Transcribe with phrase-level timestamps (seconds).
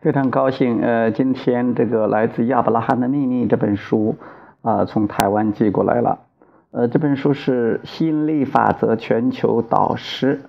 [0.00, 4.16] 非常高兴，呃，今天这个来自亚伯拉罕的秘密这本书
[4.62, 6.20] 啊，从台湾寄过来了。
[6.70, 10.40] 呃，这本书是吸引力法则全球导师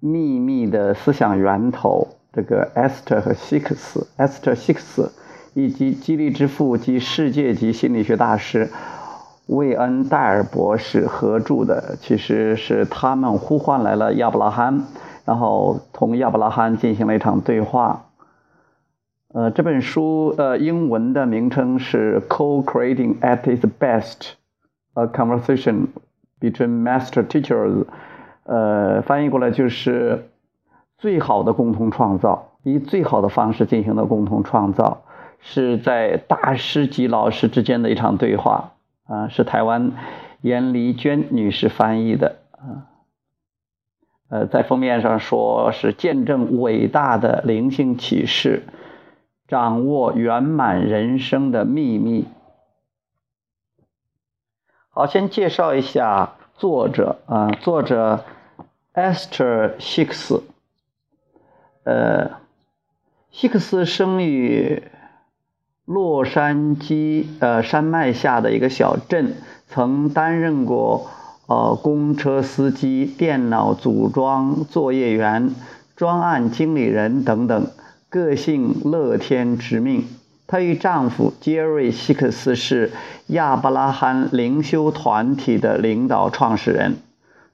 [0.00, 5.08] 秘密的思想源头，这个 Esther 和 Six，Esther Six，
[5.54, 8.68] 以及激励之父及世界级心理学大师
[9.46, 11.96] 魏恩戴尔博士合著的。
[12.02, 14.84] 其实是他们呼唤来了亚伯拉罕，
[15.24, 18.02] 然后同亚伯拉罕进行了一场对话。
[19.32, 24.32] 呃，这本书呃，英文的名称是《Co-creating at its best:
[24.94, 25.86] A Conversation
[26.40, 27.84] Between Master Teachers》。
[28.42, 30.30] 呃，翻译过来就是
[30.98, 35.04] 最好的共同创造，以最好的方式进行的共同创造，
[35.38, 38.72] 是在大师级老师之间的一场对话。
[39.06, 39.92] 啊，是台湾
[40.40, 42.38] 严丽娟女士翻译的。
[42.50, 42.90] 啊，
[44.28, 48.64] 呃，在封面上说是见证伟大的灵性启示。
[49.50, 52.28] 掌握圆满人生的秘密。
[54.90, 58.24] 好，先介绍一下作者啊，作者
[58.94, 60.44] Esther 希克斯。
[61.82, 62.30] 呃，
[63.32, 64.84] 希克斯生于
[65.84, 69.34] 洛杉矶呃山脉下的一个小镇，
[69.66, 71.10] 曾担任过
[71.48, 75.52] 呃公车司机、电脑组装作业员、
[75.96, 77.66] 专案经理人等等。
[78.10, 80.04] 个性乐天直命，
[80.48, 82.90] 她与丈夫杰瑞·希克斯是
[83.28, 86.96] 亚伯拉罕灵修团体的领导创始人。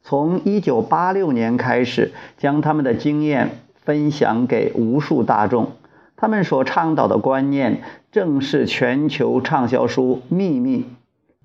[0.02, 5.72] 从1986年开始，将他们的经验分享给无数大众。
[6.16, 10.78] 他们所倡导的观念，正是全球畅销书《秘密》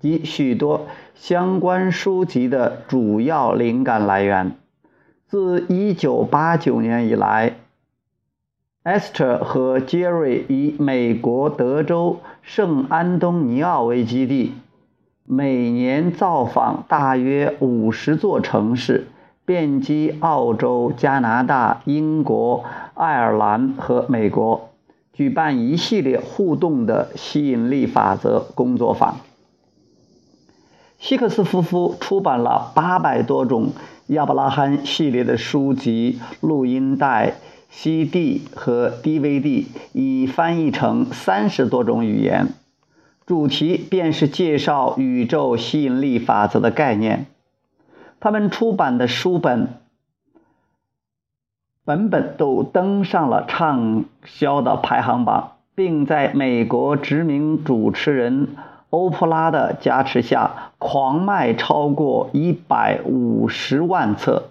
[0.00, 4.52] 及许多相关书籍的主要灵感来源。
[5.28, 7.56] 自1989年以来。
[8.84, 14.54] Esther 和 Jerry 以美国德州圣安东尼奥为基地，
[15.24, 19.06] 每年造访大约五十座城市，
[19.44, 22.64] 遍及澳洲、加拿大、英国、
[22.94, 24.70] 爱尔兰和美国，
[25.12, 29.20] 举办一系列互动的吸引力法则工作坊。
[30.98, 33.74] 希克斯夫妇出版了八百多种
[34.08, 37.34] 亚伯拉罕系列的书籍、录音带。
[37.74, 42.48] CD 和 DVD 已翻译成三十多种语言，
[43.26, 47.26] 主题便是介绍宇宙吸引力法则的概念。
[48.20, 49.68] 他们出版的书本
[51.84, 58.48] 本本都登上了畅销的排行榜，并在美国知名主持人
[58.90, 64.50] 欧普拉的加持下狂卖超过一百五十万册。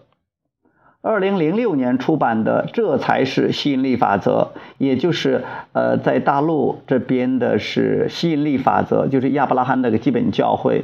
[1.04, 10.84] 二零零六年出版的《这才是吸引力法则》，也就是呃，在大陆这边的是吸引力法则，就是亚伯拉罕的个基本教诲，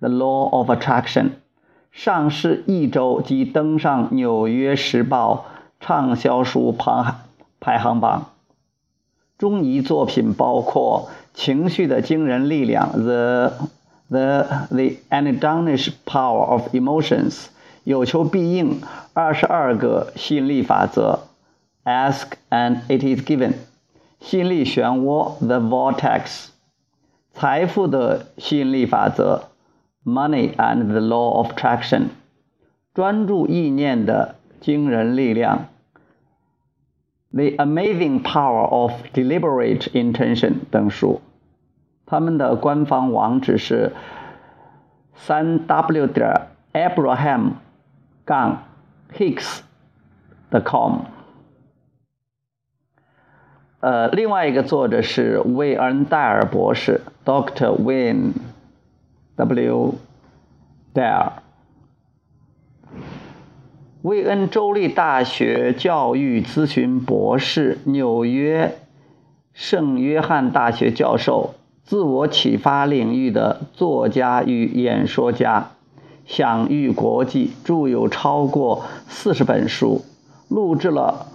[0.00, 1.24] The Law of Attraction》，
[1.92, 5.44] 上市一周即登上《纽约时报》
[5.84, 7.16] 畅销书排
[7.60, 8.30] 排行榜。
[9.36, 13.52] 中译作品包括《情绪的惊人力量》，The
[14.08, 17.48] The The Anadonish Power of Emotions。
[17.87, 18.81] 有求必应，
[19.13, 21.19] 二十二个吸引力法则，
[21.83, 23.53] Ask and it is given，
[24.21, 26.47] 吸引力漩涡，The vortex，
[27.33, 29.49] 财富的吸引力法则，
[30.05, 32.07] Money and the law of attraction，
[32.93, 35.65] 专注意念的惊人力量，
[37.31, 41.19] The amazing power of deliberate intention 等书。
[42.05, 43.91] 他们的官方网址是
[45.15, 47.53] 三 w 点 Abraham。
[48.28, 48.64] 杠
[49.16, 49.60] hicks
[50.50, 51.04] 的 com，
[53.80, 58.32] 呃，另外一个作者是魏恩戴尔博士，Doctor Wayne
[59.36, 59.94] W.
[60.92, 61.32] Dare，
[64.02, 68.76] 魏恩州立大学教育咨询博士，纽约
[69.54, 75.70] 圣约翰大学教授，自我启发领域的作家与演说家。
[76.28, 80.04] 享誉国际，著有超过四十本书，
[80.48, 81.26] 录制了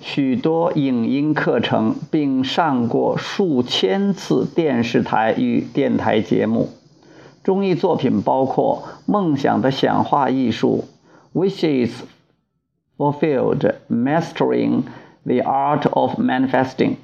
[0.00, 6.70] 许多影音课程，并上过数千次电视台与电台节目。
[7.42, 10.84] 综艺作品包括《梦想的显化艺术》
[11.48, 11.90] （Wishes
[12.96, 14.82] Fulfilled: Mastering
[15.24, 16.94] the Art of Manifesting）。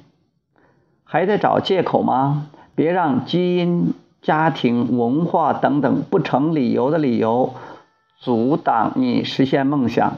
[1.03, 2.47] 还在找借口吗？
[2.73, 3.93] 别让基因。
[4.23, 7.53] 家庭、文化等等不成理由的理由，
[8.17, 10.17] 阻挡你实现梦想。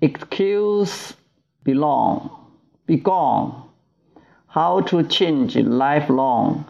[0.00, 1.12] Excuse
[1.64, 2.30] belong,
[2.86, 3.52] be gone,
[4.52, 6.64] How to Change Lifelong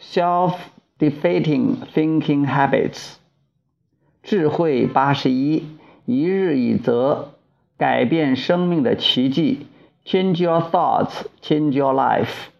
[0.00, 2.92] Self-Defeating Thinking Habits》。
[4.22, 5.66] 智慧八十一，
[6.04, 7.30] 一日一则，
[7.76, 9.66] 改变生命的奇迹。
[10.06, 12.53] Change your thoughts, change your life。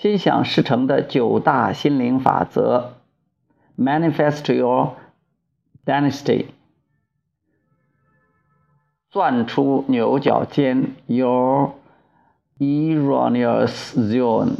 [0.00, 2.94] 心想事成的九大心灵法则。
[3.76, 4.94] Manifest your
[5.84, 6.46] dynasty。
[9.10, 11.74] 钻出牛角尖，Your
[12.58, 14.54] erroneous zone。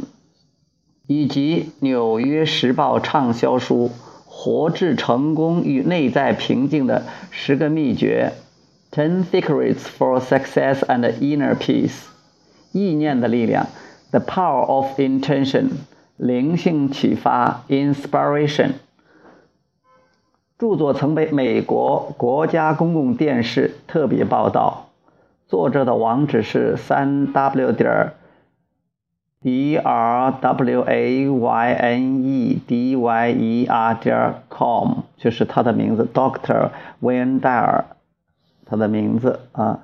[1.07, 3.89] 以及《纽约时报》畅销书
[4.27, 8.33] 《活至成功与内在平静的十个秘诀》
[8.95, 12.11] （Ten Secrets for Success and Inner Peace）。
[12.73, 13.67] 意念的力量
[14.10, 15.70] ，The Power of Intention，
[16.16, 18.72] 灵性启发，Inspiration。
[20.58, 24.88] 着作曾被美国国家公共电视特别报道。
[25.48, 28.12] 作者的网址是三 w 点
[29.42, 37.84] d r w a y n e d y e r 点 com，就是他的名字，Doctor 韦恩戴尔，
[38.64, 39.80] 他的名字啊。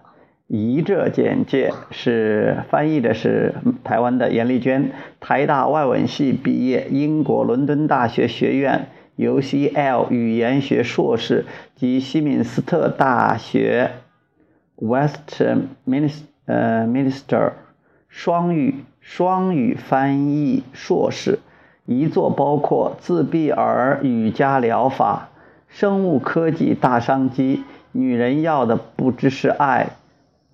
[0.48, 11.46] 译者简介是翻译的是台湾的严丽娟，台大外文系毕业，英国伦敦大学学院 UCL 语言学硕士
[11.76, 13.92] 及西敏斯特大学
[14.78, 17.52] Westminster
[18.08, 21.40] 双语双语翻译硕士，
[21.86, 25.28] 遗作包括《自闭儿语家疗法》
[25.78, 27.58] 《生物科技大商机》
[27.92, 29.90] 《女人要的不只是爱》。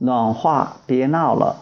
[0.03, 1.55] 暖化，别闹了，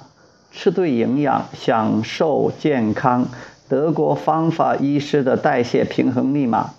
[0.51, 3.27] 吃对营养，享受健康。
[3.69, 6.71] 德国方法医师的代谢平衡密码。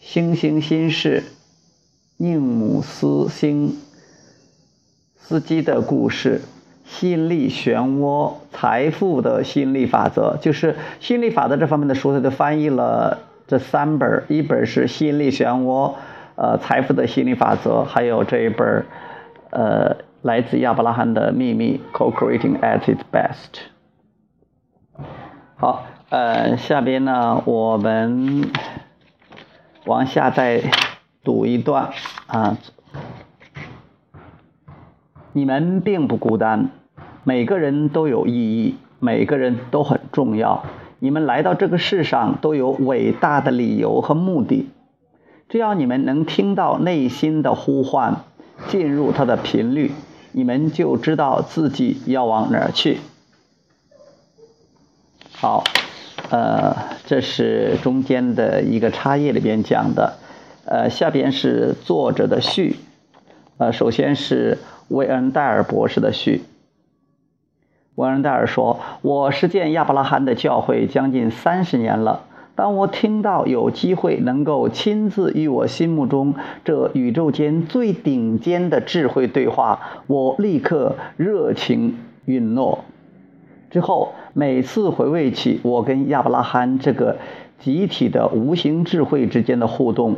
[0.00, 1.22] 星星心事，
[2.16, 3.76] 宁姆斯星
[5.18, 6.40] 司机的故事。
[6.86, 15.92] 吸引力漩涡，财富的吸引力法则，就是吸引力法则这方面的书，他都翻译了这三本一本是吸引力漩涡，
[16.36, 18.86] 呃，财富的吸引力法则，还有这一本
[19.50, 20.05] 呃。
[20.26, 23.60] 来自亚伯拉罕的秘密，Co-creating at its best。
[25.54, 28.50] 好，呃，下边呢，我们
[29.84, 30.64] 往下再
[31.22, 31.90] 读一段
[32.26, 32.58] 啊。
[35.32, 36.70] 你们并不孤单，
[37.22, 40.64] 每个人都有意义，每个人都很重要。
[40.98, 44.70] 你们来到这个世上都有伟大的理由和目的。
[45.48, 48.22] 只要你们能听到内心的呼唤，
[48.66, 49.92] 进入它的频率。
[50.36, 52.98] 你们就知道自己要往哪儿去。
[55.32, 55.64] 好，
[56.28, 60.18] 呃，这是中间的一个插页里边讲的，
[60.66, 62.76] 呃，下边是作者的序，
[63.56, 66.44] 呃，首先是韦恩戴尔博士的序。
[67.94, 72.25] 韦恩戴尔说：“我实践亚伯拉罕的教诲将近三十年了。”
[72.56, 82.84] 当我听到有机会能够亲自与我心目中这宇宙间最顶尖的智慧对话，我立刻热情允诺。
[83.70, 87.18] 之后每次回味起我跟亚伯拉罕这个
[87.58, 90.16] 集体的无形智慧之间的互动，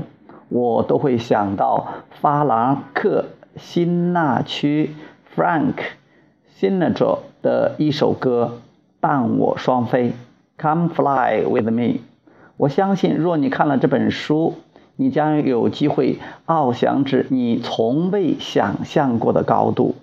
[0.49, 1.89] 我都会想到
[2.21, 3.25] 法兰克·
[3.61, 4.95] 辛纳区
[5.35, 5.75] （Frank
[6.61, 8.61] Sinatra） 的一首歌
[9.01, 10.13] ：“伴我双飞
[10.57, 12.01] ，Come fly with me。”
[12.59, 14.57] 我相信，若你看了这本书，
[14.97, 19.95] 你将有机会翱翔至你从未想象过的高度。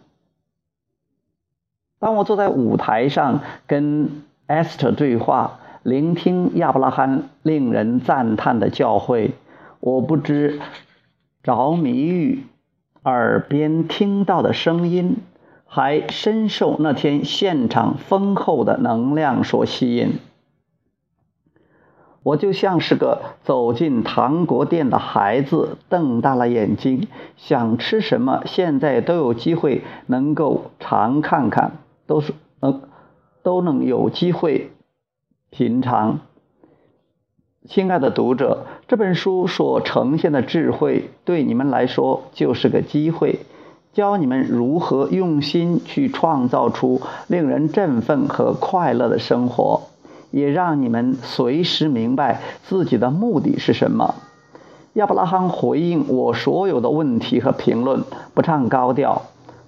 [1.99, 9.31] 当我坐在舞台上跟 Esther 对话，聆听亚伯拉罕令人赞叹的教诲，
[9.81, 10.61] 我不知
[11.43, 12.43] 着迷于
[13.03, 15.17] 耳边听到的声音，
[15.65, 20.19] 还深受那天现场丰厚的能量所吸引。
[22.25, 31.73] 我就像是个走进糖果店的孩子，瞪大了眼睛，想吃什么，现在都有机会能够尝看看，
[32.07, 32.81] 都是呃，
[33.43, 34.71] 都能有机会
[35.51, 36.21] 品尝。
[37.69, 43.41] 亲爱的读者，这本书所呈现的智慧，对你们来说就是个机会，
[43.93, 49.81] 教你们如何用心去创造出令人振奋和快乐的生活。
[50.35, 54.15] 也让你们随时明白自己的目的是什么。
[54.91, 59.21] 亚伯拉罕回应我所有的问题和评论，不唱高调，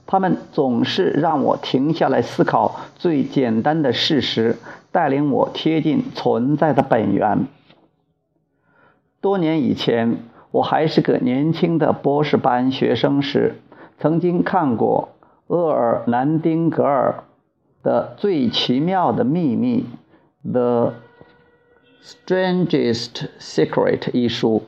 [0.06, 4.58] 他们总是让我停下来思考最简单的事实，
[4.92, 7.48] 带领我贴近存在的本源。
[9.22, 10.18] 多年以前，
[10.52, 13.56] 我还是个年轻的博士班学生时，
[14.00, 15.08] 曾经看过
[15.48, 17.24] 厄尔南丁格尔
[17.84, 19.80] 的《最奇妙的秘密》。
[20.50, 20.94] 《The
[22.02, 24.64] Strangest Secret》一书，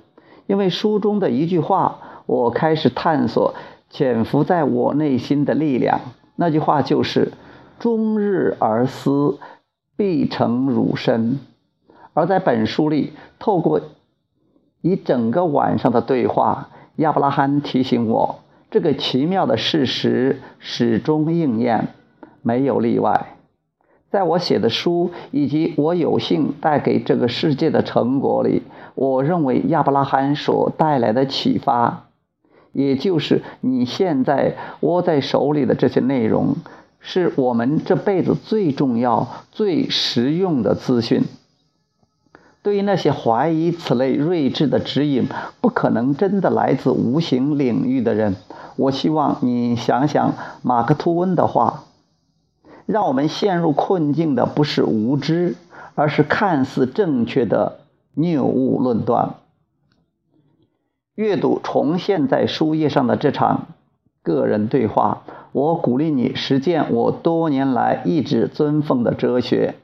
[0.45, 3.55] 因为书中的一句话，我开始探索
[3.89, 6.01] 潜伏在我内心的力量。
[6.35, 7.31] 那句话就是
[7.79, 9.39] ：“终日而思，
[9.95, 11.39] 必成汝身。”
[12.13, 13.79] 而在本书里，透过
[14.81, 21.89] 一整个晚上的对话，亚伯拉罕提醒我，这个奇妙的事实始终应验，
[22.41, 23.38] 没有例外。
[24.11, 28.63] 在我写的书以及我有幸带给这个世界的成果里，
[28.95, 32.07] 我认为亚伯拉罕所带来的启发，
[32.73, 36.55] 也就是你现在握在手里的这些内容，
[36.99, 41.23] 是我们这辈子最重要、最实用的资讯。
[42.63, 45.27] 对于那些怀疑此类睿智的指引
[45.61, 48.35] 不可能真的来自无形领域的人，
[48.75, 51.83] 我希望你想想马克吐温的话。
[52.91, 55.55] 让我们陷入困境的不是无知，
[55.93, 57.81] 而是看似正确的
[58.15, 59.35] 谬误论断。
[61.13, 63.67] 阅读重现在书页上的这场
[64.23, 69.75] 个人对话，我鼓励你实践我多年来一直尊奉的哲学：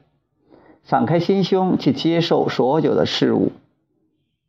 [0.84, 3.52] 敞开心胸去接受所有的事物，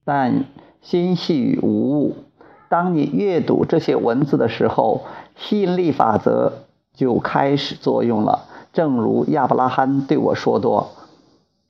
[0.04, 0.46] 但
[0.82, 2.16] 心系于无物。
[2.70, 6.64] 当你阅读这些文字的时候，吸引力法则
[6.96, 8.46] 就开始作用了。
[8.78, 10.92] 正如亚伯拉罕对我说多，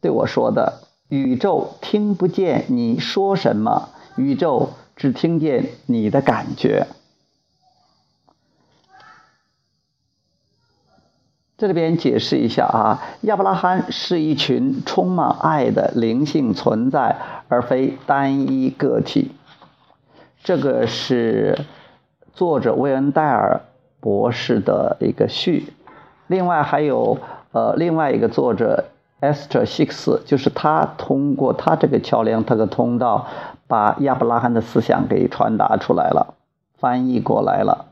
[0.01, 6.87] 对我说的：“宇宙听不见你说什么，宇宙只听见你的感觉。”
[11.57, 17.15] 这里边解释一下啊，亚伯拉罕是一群充满爱的灵性存在，
[17.47, 19.31] 而非单一个体。
[20.43, 21.57] 这个是
[22.33, 23.61] 作者威恩戴尔
[24.01, 25.71] 博士的一个序。
[26.27, 27.17] 另外还有
[27.51, 28.85] 呃另外一个作者
[29.21, 33.27] Esther Hicks，就是他通过他这个桥梁，他的通道，
[33.67, 36.35] 把亚伯拉罕的思想给传达出来了，
[36.77, 37.85] 翻译过来了。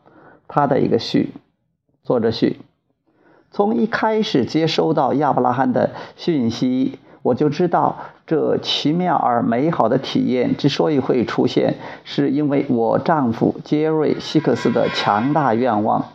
[0.47, 1.33] 他的一个序，
[2.03, 2.59] 作者序，
[3.49, 7.95] 从一开始接收到亚伯拉罕的讯息，我就知道
[8.27, 16.05] 这奇妙而美好的体验之所以会出现，是因为我丈夫杰瑞希克斯的强大愿望。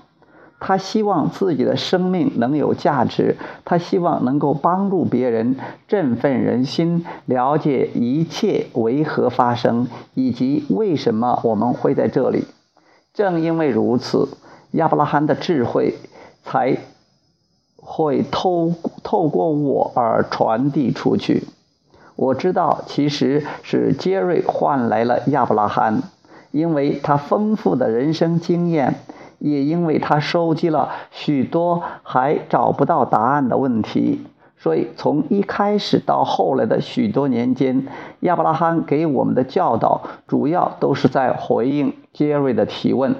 [0.60, 5.56] 他希望自己的生命能有价值，他希望能够帮助别人，
[5.88, 12.44] 振奋人心，了解一切为何发生，以及为什么我们会在这里。
[13.14, 14.28] 正因为如此，
[14.72, 15.94] 亚伯拉罕的智慧
[16.44, 16.76] 才
[17.76, 21.44] 会透透过我而传递出去。
[22.16, 26.02] 我知道，其实是杰瑞换来了亚伯拉罕，
[26.50, 28.96] 因为他丰富的人生经验。
[29.40, 37.86] 也因为他收集了许多还找不到答案的问题，所以从一开始到后来的许多年间，
[38.20, 43.16] 亚伯拉罕给我们的教导主要都是在回应杰瑞的提问。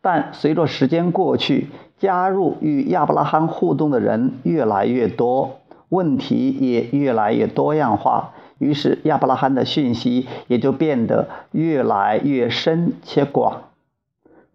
[0.00, 13.62] 但随着时间过去，加入与亚伯拉罕互动的人越来越多，问题也越来越多样化，于是亚伯拉罕的讯息也就变得越来越深且广。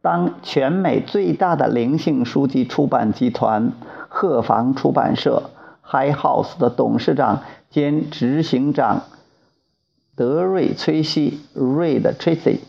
[0.07, 3.73] 当全美最大的灵性书籍出版集团
[4.07, 5.49] 鹤房出版社
[5.83, 9.01] （High House） 的董事长兼执行长
[10.15, 12.59] 德瑞·崔西 （Red Tracy）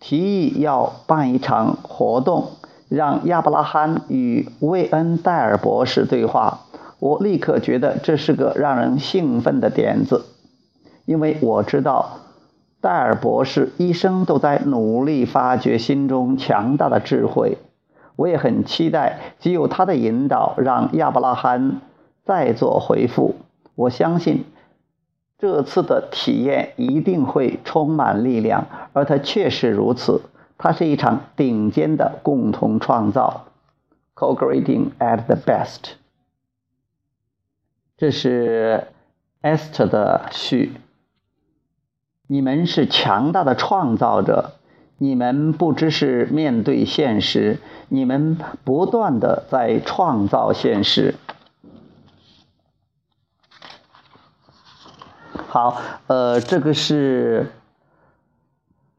[0.00, 2.52] 提议要办一场活动，
[2.88, 6.60] 让亚伯拉罕与魏恩戴尔博士对话，
[6.98, 10.24] 我立刻觉得这是个让人兴奋的点子，
[11.04, 12.20] 因为我知道。
[12.82, 17.58] 戴尔博士一生都在努力发掘心中强大的智慧，
[18.16, 21.80] 我也很期待，只有他的引导，让亚伯拉罕
[22.24, 23.36] 再做回复。
[23.76, 24.44] 我相信
[25.38, 30.20] 这次的体验一定会充满力量，而它确实如此。
[30.58, 33.46] 它是一场顶尖的共同创造
[34.16, 35.92] ，co-creating at the best。
[37.96, 38.88] 这是
[39.40, 40.72] Esther 的序。
[42.26, 44.52] 你们是强大的创造者，
[44.98, 51.14] 你们不只是面对现实，你们不断的在创造现实。
[55.48, 55.76] 好，
[56.06, 57.52] 呃，这个是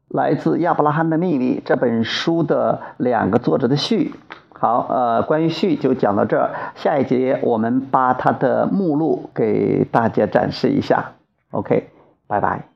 [0.08, 4.14] 来自《亚伯拉罕的秘密》这本书的两个作者的序。
[4.52, 11.14] 好，呃，关于序就讲到这儿，下一节我们把它的目录给大家展示一下。
[11.50, 11.90] OK，
[12.28, 12.73] 拜拜。